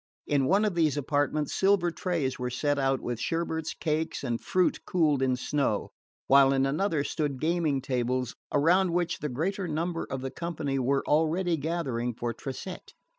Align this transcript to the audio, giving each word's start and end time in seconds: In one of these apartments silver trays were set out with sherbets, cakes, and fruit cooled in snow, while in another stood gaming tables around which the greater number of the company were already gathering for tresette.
In 0.25 0.45
one 0.47 0.65
of 0.65 0.73
these 0.73 0.97
apartments 0.97 1.53
silver 1.53 1.91
trays 1.91 2.39
were 2.39 2.49
set 2.49 2.79
out 2.79 3.01
with 3.01 3.19
sherbets, 3.19 3.75
cakes, 3.75 4.23
and 4.23 4.41
fruit 4.41 4.83
cooled 4.83 5.21
in 5.21 5.35
snow, 5.35 5.91
while 6.25 6.51
in 6.53 6.65
another 6.65 7.03
stood 7.03 7.39
gaming 7.39 7.83
tables 7.83 8.33
around 8.51 8.93
which 8.93 9.19
the 9.19 9.29
greater 9.29 9.67
number 9.67 10.07
of 10.09 10.21
the 10.21 10.31
company 10.31 10.79
were 10.79 11.05
already 11.07 11.55
gathering 11.55 12.15
for 12.15 12.33
tresette. 12.33 12.93